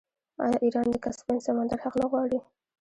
آیا 0.43 0.57
ایران 0.65 0.87
د 0.91 0.95
کسپین 1.03 1.37
سمندر 1.47 1.77
حق 1.83 1.95
نه 2.01 2.05
غواړي؟ 2.11 2.39